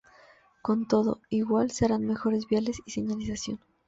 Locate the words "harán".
1.85-2.07